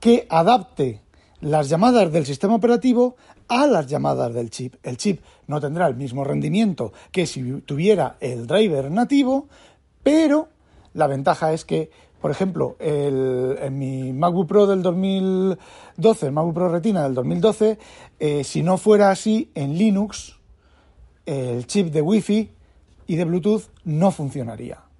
que 0.00 0.26
adapte 0.28 1.00
las 1.42 1.68
llamadas 1.68 2.12
del 2.12 2.24
sistema 2.24 2.54
operativo 2.54 3.16
a 3.48 3.66
las 3.66 3.86
llamadas 3.86 4.32
del 4.34 4.50
chip. 4.50 4.74
El 4.82 4.96
chip 4.96 5.20
no 5.46 5.60
tendrá 5.60 5.86
el 5.86 5.96
mismo 5.96 6.24
rendimiento 6.24 6.92
que 7.10 7.26
si 7.26 7.42
tuviera 7.62 8.16
el 8.20 8.46
driver 8.46 8.90
nativo, 8.90 9.48
pero 10.02 10.48
la 10.94 11.06
ventaja 11.06 11.52
es 11.52 11.64
que, 11.64 11.90
por 12.20 12.30
ejemplo, 12.30 12.76
en 12.78 13.78
mi 13.78 14.12
MacBook 14.12 14.48
Pro 14.48 14.66
del 14.66 14.82
2012, 14.82 16.26
el 16.26 16.32
MacBook 16.32 16.54
Pro 16.54 16.68
Retina 16.68 17.02
del 17.02 17.14
2012, 17.14 17.78
eh, 18.18 18.44
si 18.44 18.62
no 18.62 18.78
fuera 18.78 19.10
así, 19.10 19.50
en 19.54 19.76
Linux, 19.76 20.38
el 21.26 21.66
chip 21.66 21.88
de 21.88 22.02
Wi-Fi 22.02 22.50
y 23.06 23.16
de 23.16 23.24
Bluetooth 23.24 23.64
no 23.84 24.10
funcionaría. 24.10 24.91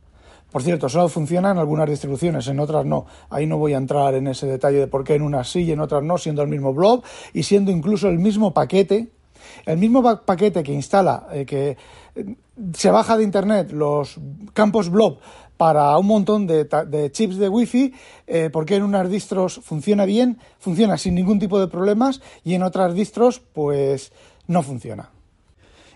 Por 0.53 0.63
cierto, 0.63 0.91
solo 0.91 1.09
funciona 1.09 1.51
en 1.51 1.59
algunas 1.59 1.89
distribuciones, 1.89 2.47
en 2.47 2.61
otras 2.61 2.85
no. 2.85 3.07
Ahí 3.31 3.47
no 3.47 3.57
voy 3.57 3.73
a 3.73 3.79
entrar 3.79 4.15
en 4.15 4.27
ese 4.27 4.47
detalle 4.47 4.81
de 4.81 4.87
por 4.87 5.03
qué 5.03 5.15
en 5.15 5.23
unas 5.23 5.51
sí 5.51 5.63
y 5.63 5.73
en 5.73 5.81
otras 5.81 6.03
no, 6.03 6.19
siendo 6.19 6.43
el 6.43 6.49
mismo 6.49 6.75
blob 6.75 7.03
y 7.33 7.43
siendo 7.43 7.71
incluso 7.71 8.11
el 8.11 8.19
mismo 8.19 8.53
paquete, 8.53 9.09
el 9.65 9.79
mismo 9.79 10.03
paquete 10.27 10.63
que 10.63 10.73
instala, 10.73 11.27
eh, 11.33 11.47
que 11.47 11.79
eh, 12.15 12.37
se 12.75 12.91
baja 12.91 13.17
de 13.17 13.25
internet 13.25 13.73
los 13.73 14.21
campos 14.53 14.91
blob 14.91 15.21
para 15.57 15.97
un 15.97 16.07
montón 16.07 16.47
de, 16.47 16.69
chips 17.13 17.39
de 17.39 17.49
Wi-Fi, 17.49 17.95
eh, 18.27 18.51
porque 18.53 18.77
en 18.77 18.83
unas 18.83 19.09
distros 19.09 19.59
funciona 19.63 20.05
bien, 20.05 20.39
funciona 20.59 20.99
sin 20.99 21.15
ningún 21.15 21.39
tipo 21.39 21.61
de 21.61 21.69
problemas 21.69 22.21
y 22.45 22.55
en 22.55 22.63
otras 22.63 22.95
distros 22.95 23.41
pues 23.41 24.13
no 24.49 24.63
funciona. 24.63 25.11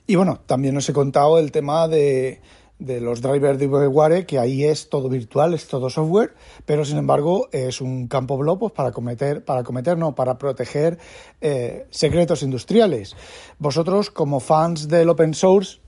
Y 0.06 0.14
bueno, 0.14 0.38
también 0.46 0.76
os 0.76 0.88
he 0.88 0.92
contado 0.92 1.38
el 1.38 1.50
tema 1.50 1.88
de, 1.88 2.40
de 2.78 3.00
los 3.00 3.22
drivers 3.22 3.58
de 3.58 3.68
VMware, 3.68 4.26
que 4.26 4.38
ahí 4.38 4.64
es 4.64 4.88
todo 4.88 5.08
virtual, 5.08 5.54
es 5.54 5.66
todo 5.66 5.88
software, 5.88 6.34
pero 6.66 6.84
sin 6.84 6.98
embargo 6.98 7.48
es 7.52 7.80
un 7.80 8.06
campo 8.06 8.36
blob 8.36 8.58
pues, 8.58 8.72
para 8.72 8.92
cometer, 8.92 9.44
para 9.44 9.62
cometer, 9.62 9.96
no, 9.96 10.14
para 10.14 10.36
proteger 10.36 10.98
eh, 11.40 11.86
secretos 11.90 12.42
industriales. 12.42 13.16
Vosotros, 13.58 14.10
como 14.10 14.40
fans 14.40 14.88
del 14.88 15.08
open 15.08 15.32
source, 15.32 15.78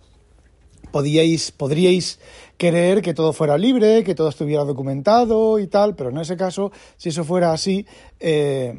podíais, 0.90 1.52
podríais 1.52 2.18
querer 2.56 3.02
que 3.02 3.12
todo 3.12 3.32
fuera 3.32 3.58
libre, 3.58 4.02
que 4.02 4.14
todo 4.14 4.30
estuviera 4.30 4.64
documentado 4.64 5.58
y 5.58 5.66
tal, 5.66 5.94
pero 5.94 6.10
en 6.10 6.18
ese 6.18 6.36
caso, 6.36 6.72
si 6.96 7.10
eso 7.10 7.24
fuera 7.24 7.52
así, 7.52 7.86
eh, 8.18 8.74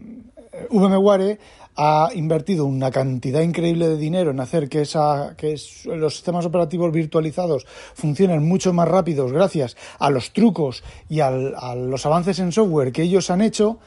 VMware 0.71 1.39
ha 1.81 2.09
invertido 2.13 2.65
una 2.65 2.91
cantidad 2.91 3.39
increíble 3.39 3.87
de 3.87 3.95
dinero 3.95 4.31
en 4.31 4.41
hacer 4.41 4.67
que, 4.67 4.81
esa, 4.81 5.33
los 5.85 6.13
sistemas 6.13 6.45
operativos 6.45 6.91
virtualizados 6.91 7.65
funcionen 7.93 8.45
mucho 8.45 8.73
más 8.73 8.85
rápidos 8.85 9.31
gracias 9.31 9.77
a 9.97 10.09
los 10.09 10.33
trucos 10.33 10.83
y 11.07 11.21
a 11.21 11.31
los 11.31 12.05
avances 12.05 12.39
en 12.39 12.51
software 12.51 12.91
que 12.91 13.03
ellos 13.03 13.29
han 13.29 13.41
hecho. 13.41 13.79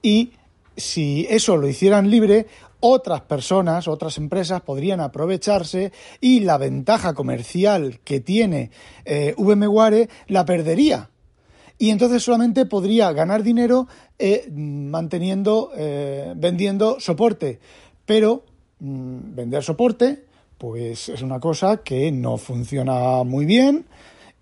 Y 0.00 0.30
si 0.76 1.26
eso 1.28 1.56
lo 1.56 1.66
hicieran 1.66 2.08
libre, 2.08 2.46
otras 2.78 3.22
personas, 3.22 3.88
otras 3.88 4.16
empresas 4.18 4.60
podrían 4.60 5.00
aprovecharse 5.00 5.90
y 6.20 6.40
la 6.40 6.56
ventaja 6.56 7.14
comercial 7.14 7.98
que 8.04 8.20
tiene 8.20 8.70
eh, 9.04 9.34
VMware 9.36 10.08
la 10.28 10.44
perdería 10.44 11.09
y 11.80 11.88
entonces 11.88 12.22
solamente 12.22 12.66
podría 12.66 13.10
ganar 13.12 13.42
dinero 13.42 13.88
eh, 14.18 14.50
manteniendo, 14.52 15.72
eh, 15.74 16.34
vendiendo 16.36 17.00
soporte. 17.00 17.58
Pero 18.04 18.44
mm, 18.80 19.34
vender 19.34 19.62
soporte, 19.62 20.26
pues 20.58 21.08
es 21.08 21.22
una 21.22 21.40
cosa 21.40 21.78
que 21.78 22.12
no 22.12 22.36
funciona 22.36 23.24
muy 23.24 23.46
bien. 23.46 23.86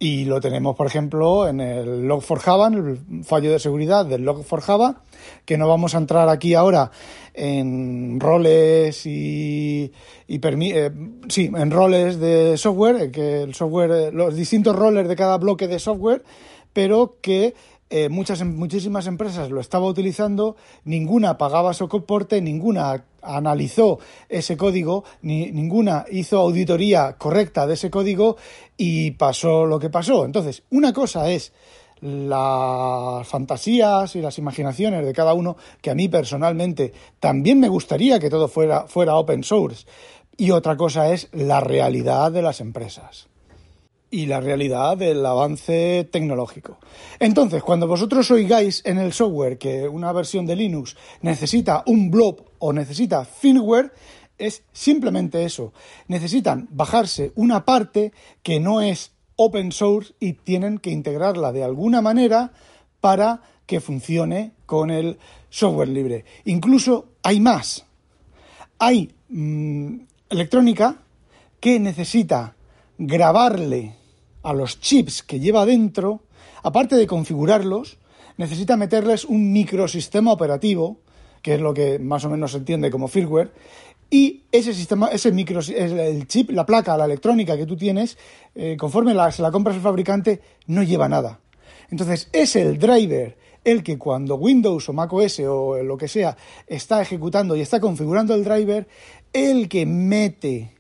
Y 0.00 0.24
lo 0.24 0.40
tenemos, 0.40 0.74
por 0.74 0.88
ejemplo, 0.88 1.46
en 1.46 1.60
el 1.60 2.08
Log4Java, 2.08 2.72
en 2.72 2.74
el 2.74 3.24
fallo 3.24 3.52
de 3.52 3.60
seguridad 3.60 4.04
del 4.04 4.26
Log4Java, 4.26 4.96
que 5.44 5.56
no 5.56 5.68
vamos 5.68 5.94
a 5.94 5.98
entrar 5.98 6.28
aquí 6.28 6.54
ahora 6.54 6.90
en 7.34 8.18
roles 8.18 9.06
y, 9.06 9.92
y 10.26 10.40
eh, 10.42 10.90
sí, 11.28 11.52
en 11.54 11.70
roles 11.70 12.18
de 12.18 12.56
software, 12.56 13.12
que 13.12 13.42
el 13.42 13.54
software, 13.54 14.12
los 14.12 14.34
distintos 14.34 14.74
roles 14.74 15.06
de 15.06 15.14
cada 15.14 15.38
bloque 15.38 15.68
de 15.68 15.78
software, 15.78 16.24
pero 16.78 17.16
que 17.20 17.56
eh, 17.90 18.08
muchas, 18.08 18.40
em, 18.40 18.54
muchísimas 18.54 19.08
empresas 19.08 19.50
lo 19.50 19.60
estaban 19.60 19.88
utilizando, 19.88 20.54
ninguna 20.84 21.36
pagaba 21.36 21.74
soporte, 21.74 22.40
ninguna 22.40 23.02
analizó 23.20 23.98
ese 24.28 24.56
código, 24.56 25.02
ni, 25.20 25.50
ninguna 25.50 26.04
hizo 26.08 26.38
auditoría 26.38 27.16
correcta 27.18 27.66
de 27.66 27.74
ese 27.74 27.90
código 27.90 28.36
y 28.76 29.10
pasó 29.10 29.66
lo 29.66 29.80
que 29.80 29.90
pasó. 29.90 30.24
Entonces, 30.24 30.62
una 30.70 30.92
cosa 30.92 31.28
es 31.32 31.52
las 32.00 33.26
fantasías 33.26 34.14
y 34.14 34.20
las 34.20 34.38
imaginaciones 34.38 35.04
de 35.04 35.12
cada 35.12 35.34
uno, 35.34 35.56
que 35.82 35.90
a 35.90 35.96
mí 35.96 36.08
personalmente 36.08 36.92
también 37.18 37.58
me 37.58 37.68
gustaría 37.68 38.20
que 38.20 38.30
todo 38.30 38.46
fuera, 38.46 38.86
fuera 38.86 39.16
open 39.16 39.42
source, 39.42 39.84
y 40.36 40.52
otra 40.52 40.76
cosa 40.76 41.12
es 41.12 41.28
la 41.32 41.58
realidad 41.58 42.30
de 42.30 42.42
las 42.42 42.60
empresas 42.60 43.28
y 44.10 44.26
la 44.26 44.40
realidad 44.40 44.96
del 44.96 45.24
avance 45.24 46.08
tecnológico. 46.10 46.78
Entonces, 47.18 47.62
cuando 47.62 47.86
vosotros 47.86 48.30
oigáis 48.30 48.82
en 48.84 48.98
el 48.98 49.12
software 49.12 49.58
que 49.58 49.86
una 49.86 50.12
versión 50.12 50.46
de 50.46 50.56
Linux 50.56 50.96
necesita 51.20 51.82
un 51.86 52.10
blob 52.10 52.42
o 52.58 52.72
necesita 52.72 53.24
firmware, 53.24 53.92
es 54.38 54.62
simplemente 54.72 55.44
eso. 55.44 55.72
Necesitan 56.06 56.68
bajarse 56.70 57.32
una 57.34 57.64
parte 57.64 58.12
que 58.42 58.60
no 58.60 58.80
es 58.80 59.12
open 59.36 59.72
source 59.72 60.14
y 60.18 60.32
tienen 60.34 60.78
que 60.78 60.90
integrarla 60.90 61.52
de 61.52 61.64
alguna 61.64 62.00
manera 62.00 62.52
para 63.00 63.42
que 63.66 63.80
funcione 63.80 64.52
con 64.64 64.90
el 64.90 65.18
software 65.50 65.88
libre. 65.88 66.24
Incluso 66.44 67.08
hay 67.22 67.40
más. 67.40 67.84
Hay 68.78 69.12
mm, 69.28 70.00
electrónica 70.30 70.96
que 71.60 71.78
necesita 71.78 72.54
grabarle 72.96 73.97
a 74.48 74.54
los 74.54 74.80
chips 74.80 75.22
que 75.22 75.40
lleva 75.40 75.66
dentro, 75.66 76.22
aparte 76.62 76.96
de 76.96 77.06
configurarlos, 77.06 77.98
necesita 78.38 78.78
meterles 78.78 79.26
un 79.26 79.52
microsistema 79.52 80.32
operativo, 80.32 81.00
que 81.42 81.54
es 81.54 81.60
lo 81.60 81.74
que 81.74 81.98
más 81.98 82.24
o 82.24 82.30
menos 82.30 82.52
se 82.52 82.58
entiende 82.58 82.90
como 82.90 83.08
firmware, 83.08 83.52
y 84.10 84.44
ese 84.50 84.72
sistema, 84.72 85.08
ese 85.08 85.32
micro, 85.32 85.60
el 85.60 86.26
chip, 86.26 86.50
la 86.50 86.64
placa, 86.64 86.96
la 86.96 87.04
electrónica 87.04 87.58
que 87.58 87.66
tú 87.66 87.76
tienes, 87.76 88.16
eh, 88.54 88.76
conforme 88.78 89.12
la, 89.12 89.30
se 89.30 89.42
la 89.42 89.52
compras 89.52 89.76
al 89.76 89.82
fabricante, 89.82 90.40
no 90.66 90.82
lleva 90.82 91.10
nada. 91.10 91.40
Entonces, 91.90 92.30
es 92.32 92.56
el 92.56 92.78
driver 92.78 93.36
el 93.64 93.82
que 93.82 93.98
cuando 93.98 94.36
Windows 94.36 94.88
o 94.88 94.94
macOS 94.94 95.40
o 95.40 95.82
lo 95.82 95.98
que 95.98 96.08
sea 96.08 96.38
está 96.66 97.02
ejecutando 97.02 97.54
y 97.54 97.60
está 97.60 97.80
configurando 97.80 98.34
el 98.34 98.44
driver, 98.44 98.88
el 99.34 99.68
que 99.68 99.84
mete 99.84 100.77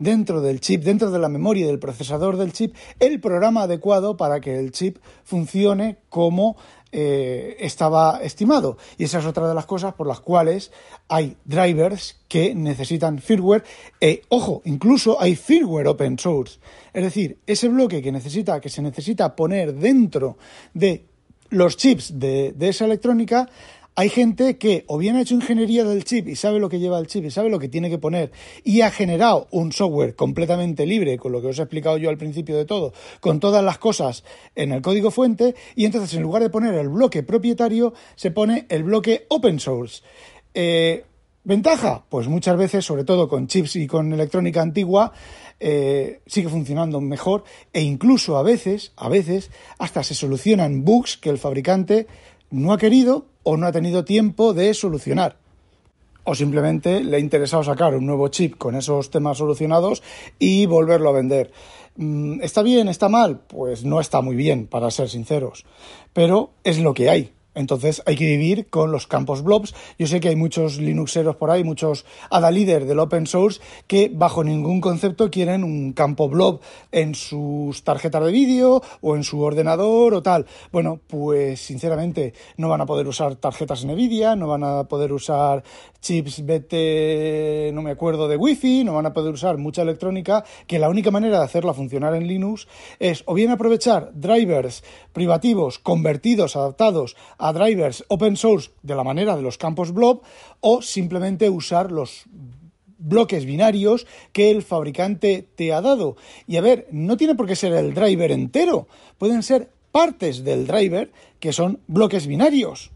dentro 0.00 0.40
del 0.40 0.58
chip, 0.60 0.82
dentro 0.82 1.12
de 1.12 1.20
la 1.20 1.28
memoria 1.28 1.68
del 1.68 1.78
procesador 1.78 2.36
del 2.36 2.52
chip, 2.52 2.74
el 2.98 3.20
programa 3.20 3.62
adecuado 3.62 4.16
para 4.16 4.40
que 4.40 4.58
el 4.58 4.72
chip 4.72 4.98
funcione 5.22 5.98
como 6.08 6.56
eh, 6.90 7.56
estaba 7.60 8.18
estimado. 8.20 8.76
Y 8.98 9.04
esa 9.04 9.20
es 9.20 9.26
otra 9.26 9.46
de 9.46 9.54
las 9.54 9.66
cosas 9.66 9.94
por 9.94 10.08
las 10.08 10.18
cuales 10.18 10.72
hay 11.08 11.36
drivers 11.44 12.18
que 12.26 12.52
necesitan 12.54 13.20
firmware. 13.20 13.62
E, 14.00 14.22
ojo, 14.28 14.62
incluso 14.64 15.20
hay 15.20 15.36
firmware 15.36 15.86
open 15.86 16.18
source. 16.18 16.58
Es 16.92 17.04
decir, 17.04 17.38
ese 17.46 17.68
bloque 17.68 18.02
que 18.02 18.10
necesita, 18.10 18.60
que 18.60 18.70
se 18.70 18.82
necesita 18.82 19.36
poner 19.36 19.74
dentro 19.74 20.36
de 20.74 21.04
los 21.50 21.76
chips 21.76 22.18
de, 22.18 22.52
de 22.56 22.68
esa 22.70 22.86
electrónica 22.86 23.48
hay 23.94 24.08
gente 24.08 24.56
que 24.56 24.84
o 24.86 24.98
bien 24.98 25.16
ha 25.16 25.22
hecho 25.22 25.34
ingeniería 25.34 25.84
del 25.84 26.04
chip 26.04 26.28
y 26.28 26.36
sabe 26.36 26.58
lo 26.58 26.68
que 26.68 26.78
lleva 26.78 26.98
el 26.98 27.06
chip 27.06 27.24
y 27.24 27.30
sabe 27.30 27.50
lo 27.50 27.58
que 27.58 27.68
tiene 27.68 27.90
que 27.90 27.98
poner 27.98 28.30
y 28.64 28.80
ha 28.82 28.90
generado 28.90 29.48
un 29.50 29.72
software 29.72 30.14
completamente 30.14 30.86
libre, 30.86 31.18
con 31.18 31.32
lo 31.32 31.42
que 31.42 31.48
os 31.48 31.58
he 31.58 31.62
explicado 31.62 31.98
yo 31.98 32.08
al 32.08 32.18
principio 32.18 32.56
de 32.56 32.64
todo, 32.64 32.92
con 33.20 33.40
todas 33.40 33.64
las 33.64 33.78
cosas 33.78 34.24
en 34.54 34.72
el 34.72 34.82
código 34.82 35.10
fuente 35.10 35.54
y 35.74 35.84
entonces 35.84 36.14
en 36.14 36.22
lugar 36.22 36.42
de 36.42 36.50
poner 36.50 36.74
el 36.74 36.88
bloque 36.88 37.22
propietario 37.22 37.92
se 38.14 38.30
pone 38.30 38.66
el 38.68 38.84
bloque 38.84 39.26
open 39.28 39.60
source. 39.60 40.02
Eh, 40.54 41.04
¿Ventaja? 41.42 42.04
Pues 42.10 42.28
muchas 42.28 42.58
veces, 42.58 42.84
sobre 42.84 43.04
todo 43.04 43.26
con 43.26 43.46
chips 43.46 43.76
y 43.76 43.86
con 43.86 44.12
electrónica 44.12 44.60
antigua, 44.60 45.12
eh, 45.58 46.20
sigue 46.26 46.50
funcionando 46.50 47.00
mejor 47.00 47.44
e 47.72 47.80
incluso 47.80 48.36
a 48.36 48.42
veces, 48.42 48.92
a 48.96 49.08
veces, 49.08 49.50
hasta 49.78 50.02
se 50.02 50.14
solucionan 50.14 50.84
bugs 50.84 51.16
que 51.16 51.30
el 51.30 51.38
fabricante 51.38 52.06
no 52.50 52.74
ha 52.74 52.78
querido 52.78 53.29
o 53.42 53.56
no 53.56 53.66
ha 53.66 53.72
tenido 53.72 54.04
tiempo 54.04 54.52
de 54.52 54.74
solucionar. 54.74 55.36
O 56.24 56.34
simplemente 56.34 57.02
le 57.02 57.16
ha 57.16 57.20
interesado 57.20 57.64
sacar 57.64 57.94
un 57.94 58.06
nuevo 58.06 58.28
chip 58.28 58.56
con 58.56 58.76
esos 58.76 59.10
temas 59.10 59.38
solucionados 59.38 60.02
y 60.38 60.66
volverlo 60.66 61.08
a 61.08 61.12
vender. 61.12 61.50
Mm, 61.96 62.42
¿Está 62.42 62.62
bien? 62.62 62.88
¿Está 62.88 63.08
mal? 63.08 63.40
Pues 63.46 63.84
no 63.84 64.00
está 64.00 64.20
muy 64.20 64.36
bien, 64.36 64.66
para 64.66 64.90
ser 64.90 65.08
sinceros. 65.08 65.64
Pero 66.12 66.50
es 66.62 66.78
lo 66.78 66.94
que 66.94 67.08
hay. 67.08 67.32
Entonces 67.54 68.02
hay 68.06 68.16
que 68.16 68.26
vivir 68.26 68.68
con 68.68 68.92
los 68.92 69.06
campos 69.06 69.42
blobs. 69.42 69.74
Yo 69.98 70.06
sé 70.06 70.20
que 70.20 70.28
hay 70.28 70.36
muchos 70.36 70.78
Linuxeros 70.78 71.36
por 71.36 71.50
ahí, 71.50 71.64
muchos 71.64 72.04
ADA 72.30 72.50
líder 72.50 72.86
del 72.86 73.00
open 73.00 73.26
source 73.26 73.60
que 73.86 74.10
bajo 74.12 74.44
ningún 74.44 74.80
concepto 74.80 75.30
quieren 75.30 75.64
un 75.64 75.92
campo 75.92 76.28
blob 76.28 76.60
en 76.92 77.14
sus 77.14 77.82
tarjetas 77.82 78.24
de 78.24 78.32
vídeo 78.32 78.82
o 79.00 79.16
en 79.16 79.24
su 79.24 79.40
ordenador 79.40 80.14
o 80.14 80.22
tal. 80.22 80.46
Bueno, 80.70 81.00
pues 81.06 81.60
sinceramente 81.60 82.34
no 82.56 82.68
van 82.68 82.80
a 82.80 82.86
poder 82.86 83.06
usar 83.08 83.36
tarjetas 83.36 83.84
Nvidia, 83.84 84.36
no 84.36 84.46
van 84.46 84.64
a 84.64 84.84
poder 84.84 85.12
usar 85.12 85.64
chips 86.00 86.44
BT, 86.44 87.72
no 87.74 87.82
me 87.82 87.90
acuerdo, 87.90 88.28
de 88.28 88.36
Wi-Fi, 88.36 88.84
no 88.84 88.94
van 88.94 89.06
a 89.06 89.12
poder 89.12 89.32
usar 89.32 89.58
mucha 89.58 89.82
electrónica, 89.82 90.44
que 90.66 90.78
la 90.78 90.88
única 90.88 91.10
manera 91.10 91.38
de 91.38 91.44
hacerla 91.44 91.74
funcionar 91.74 92.14
en 92.14 92.26
Linux 92.26 92.68
es 92.98 93.22
o 93.26 93.34
bien 93.34 93.50
aprovechar 93.50 94.10
drivers 94.14 94.82
privativos 95.12 95.78
convertidos, 95.78 96.56
adaptados 96.56 97.16
a 97.40 97.52
drivers 97.52 98.04
open 98.08 98.36
source 98.36 98.70
de 98.82 98.94
la 98.94 99.04
manera 99.04 99.36
de 99.36 99.42
los 99.42 99.58
campos 99.58 99.92
blob 99.92 100.22
o 100.60 100.82
simplemente 100.82 101.50
usar 101.50 101.90
los 101.90 102.24
bloques 102.98 103.44
binarios 103.44 104.06
que 104.32 104.50
el 104.50 104.62
fabricante 104.62 105.48
te 105.54 105.72
ha 105.72 105.80
dado. 105.80 106.16
Y 106.46 106.56
a 106.56 106.60
ver, 106.60 106.86
no 106.92 107.16
tiene 107.16 107.34
por 107.34 107.46
qué 107.46 107.56
ser 107.56 107.72
el 107.72 107.94
driver 107.94 108.30
entero, 108.30 108.86
pueden 109.18 109.42
ser 109.42 109.70
partes 109.90 110.44
del 110.44 110.66
driver 110.66 111.10
que 111.40 111.52
son 111.52 111.80
bloques 111.88 112.26
binarios 112.26 112.90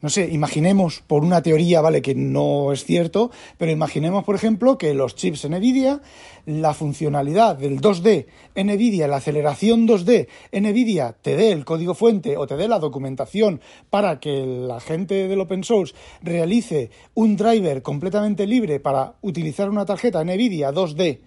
no 0.00 0.08
sé, 0.10 0.28
imaginemos 0.30 1.02
por 1.06 1.24
una 1.24 1.42
teoría, 1.42 1.80
¿vale? 1.80 2.02
Que 2.02 2.14
no 2.14 2.72
es 2.72 2.84
cierto, 2.84 3.32
pero 3.56 3.72
imaginemos, 3.72 4.24
por 4.24 4.36
ejemplo, 4.36 4.78
que 4.78 4.94
los 4.94 5.16
chips 5.16 5.48
NVIDIA, 5.48 6.00
la 6.46 6.72
funcionalidad 6.72 7.56
del 7.56 7.80
2D 7.80 8.26
NVIDIA, 8.54 9.08
la 9.08 9.16
aceleración 9.16 9.88
2D 9.88 10.28
NVIDIA 10.52 11.16
te 11.20 11.36
dé 11.36 11.50
el 11.50 11.64
código 11.64 11.94
fuente 11.94 12.36
o 12.36 12.46
te 12.46 12.56
dé 12.56 12.68
la 12.68 12.78
documentación 12.78 13.60
para 13.90 14.20
que 14.20 14.46
la 14.46 14.78
gente 14.78 15.26
del 15.26 15.40
open 15.40 15.64
source 15.64 15.94
realice 16.22 16.90
un 17.14 17.36
driver 17.36 17.82
completamente 17.82 18.46
libre 18.46 18.78
para 18.78 19.14
utilizar 19.22 19.68
una 19.68 19.84
tarjeta 19.84 20.22
NVIDIA 20.22 20.70
2D 20.70 21.18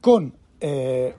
con 0.00 0.34
eh, 0.60 1.14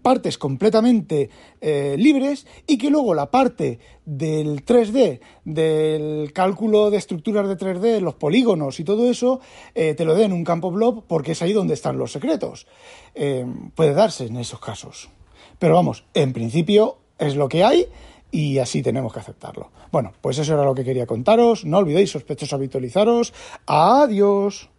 partes 0.00 0.38
completamente 0.38 1.30
eh, 1.60 1.96
libres 1.98 2.46
y 2.66 2.78
que 2.78 2.90
luego 2.90 3.14
la 3.14 3.30
parte 3.30 3.78
del 4.04 4.64
3D, 4.64 5.20
del 5.44 6.32
cálculo 6.32 6.90
de 6.90 6.98
estructuras 6.98 7.48
de 7.48 7.56
3D, 7.56 8.00
los 8.00 8.14
polígonos 8.14 8.80
y 8.80 8.84
todo 8.84 9.10
eso, 9.10 9.40
eh, 9.74 9.94
te 9.94 10.04
lo 10.04 10.14
den 10.14 10.26
en 10.26 10.32
un 10.32 10.44
campo 10.44 10.70
blob 10.70 11.04
porque 11.06 11.32
es 11.32 11.42
ahí 11.42 11.52
donde 11.52 11.74
están 11.74 11.98
los 11.98 12.12
secretos. 12.12 12.66
Eh, 13.14 13.46
puede 13.74 13.94
darse 13.94 14.26
en 14.26 14.36
esos 14.36 14.60
casos. 14.60 15.10
Pero 15.58 15.74
vamos, 15.74 16.04
en 16.14 16.32
principio 16.32 16.98
es 17.18 17.36
lo 17.36 17.48
que 17.48 17.64
hay 17.64 17.86
y 18.30 18.58
así 18.58 18.82
tenemos 18.82 19.12
que 19.12 19.20
aceptarlo. 19.20 19.70
Bueno, 19.92 20.12
pues 20.20 20.38
eso 20.38 20.54
era 20.54 20.64
lo 20.64 20.74
que 20.74 20.84
quería 20.84 21.06
contaros. 21.06 21.64
No 21.64 21.78
olvidéis, 21.78 22.10
sospechosos, 22.10 22.54
habitualizaros. 22.54 23.34
Adiós. 23.66 24.70